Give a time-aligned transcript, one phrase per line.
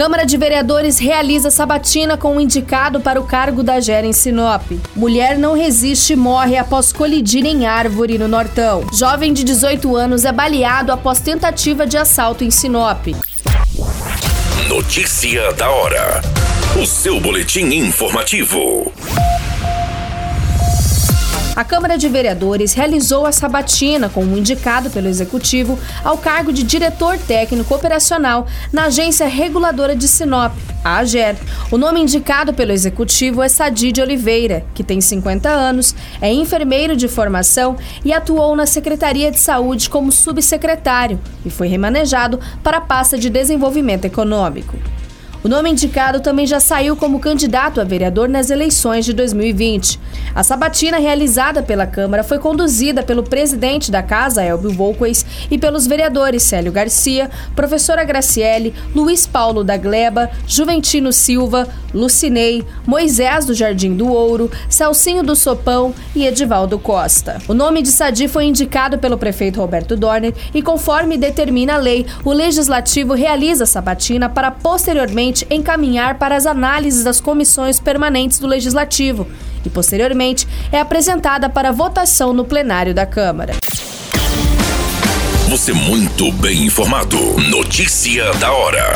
[0.00, 4.62] Câmara de Vereadores realiza sabatina com um indicado para o cargo da Gera em Sinop.
[4.96, 8.82] Mulher não resiste e morre após colidir em árvore no Nortão.
[8.94, 13.08] Jovem de 18 anos é baleado após tentativa de assalto em Sinop.
[14.70, 16.22] Notícia da hora.
[16.82, 18.90] O seu boletim informativo.
[21.56, 26.62] A Câmara de Vereadores realizou a sabatina com um indicado pelo Executivo ao cargo de
[26.62, 30.52] diretor técnico operacional na Agência Reguladora de Sinop,
[30.84, 31.36] a AGER.
[31.70, 36.94] O nome indicado pelo Executivo é Sadi de Oliveira, que tem 50 anos, é enfermeiro
[36.94, 42.80] de formação e atuou na Secretaria de Saúde como subsecretário e foi remanejado para a
[42.80, 44.78] pasta de Desenvolvimento Econômico.
[45.42, 49.98] O nome indicado também já saiu como candidato a vereador nas eleições de 2020.
[50.34, 55.86] A sabatina realizada pela Câmara foi conduzida pelo presidente da Casa, Elbio Volquez, e pelos
[55.86, 63.94] vereadores Célio Garcia, professora Graciele, Luiz Paulo da Gleba, Juventino Silva, Lucinei, Moisés do Jardim
[63.94, 67.38] do Ouro, Celcinho do Sopão e Edivaldo Costa.
[67.48, 72.06] O nome de Sadi foi indicado pelo prefeito Roberto Dorner e, conforme determina a lei,
[72.24, 78.46] o Legislativo realiza a sabatina para posteriormente encaminhar para as análises das comissões permanentes do
[78.46, 79.26] Legislativo
[79.64, 83.54] e, posteriormente, é apresentada para votação no plenário da Câmara.
[85.48, 87.18] Você muito bem informado.
[87.50, 88.92] Notícia da hora.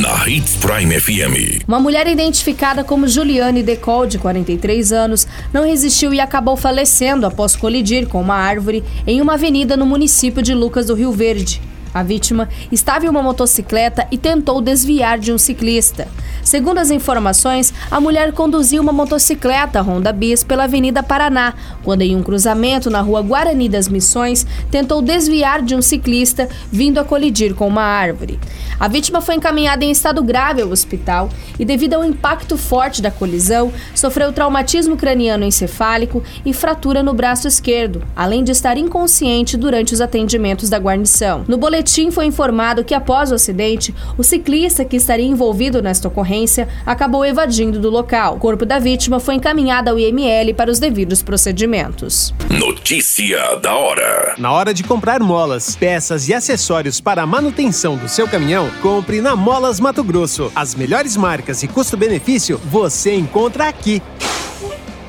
[0.00, 1.64] Na Hits Prime FM.
[1.66, 7.56] Uma mulher identificada como Juliane Decol, de 43 anos, não resistiu e acabou falecendo após
[7.56, 11.60] colidir com uma árvore em uma avenida no município de Lucas do Rio Verde.
[11.92, 16.06] A vítima estava em uma motocicleta e tentou desviar de um ciclista.
[16.42, 22.16] Segundo as informações, a mulher conduzia uma motocicleta Honda Bis pela Avenida Paraná, quando em
[22.16, 27.54] um cruzamento na rua Guarani das Missões, tentou desviar de um ciclista vindo a colidir
[27.54, 28.38] com uma árvore.
[28.78, 33.10] A vítima foi encaminhada em estado grave ao hospital e, devido ao impacto forte da
[33.10, 39.92] colisão, sofreu traumatismo craniano encefálico e fratura no braço esquerdo, além de estar inconsciente durante
[39.92, 41.44] os atendimentos da guarnição.
[41.46, 46.68] No boletim foi informado que após o acidente, o ciclista que estaria envolvido nesta ocorrência
[46.86, 48.36] acabou evadindo do local.
[48.36, 52.34] O corpo da vítima foi encaminhado ao IML para os devidos procedimentos.
[52.50, 54.34] Notícia da hora.
[54.38, 59.20] Na hora de comprar molas, peças e acessórios para a manutenção do seu caminhão, compre
[59.20, 60.52] na Molas Mato Grosso.
[60.54, 64.02] As melhores marcas e custo-benefício você encontra aqui.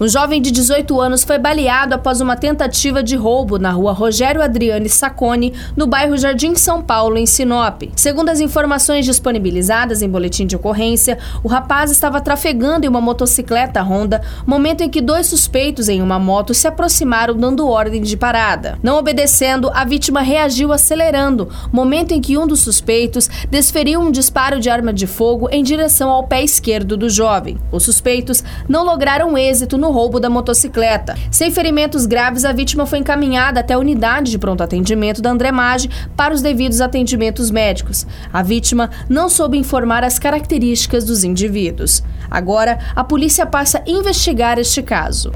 [0.00, 4.40] Um jovem de 18 anos foi baleado após uma tentativa de roubo na rua Rogério
[4.40, 7.82] Adriane Sacone, no bairro Jardim São Paulo, em Sinop.
[7.96, 13.82] Segundo as informações disponibilizadas em boletim de ocorrência, o rapaz estava trafegando em uma motocicleta
[13.82, 18.78] Honda, momento em que dois suspeitos em uma moto se aproximaram dando ordem de parada.
[18.80, 24.60] Não obedecendo, a vítima reagiu acelerando, momento em que um dos suspeitos desferiu um disparo
[24.60, 27.58] de arma de fogo em direção ao pé esquerdo do jovem.
[27.72, 31.16] Os suspeitos não lograram êxito no no roubo da motocicleta.
[31.30, 35.88] Sem ferimentos graves, a vítima foi encaminhada até a unidade de pronto atendimento da Andremage
[36.14, 38.06] para os devidos atendimentos médicos.
[38.30, 42.02] A vítima não soube informar as características dos indivíduos.
[42.30, 45.32] Agora, a polícia passa a investigar este caso.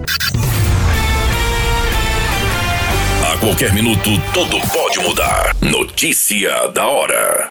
[3.32, 5.56] A qualquer minuto, tudo pode mudar.
[5.62, 7.48] Notícia da hora.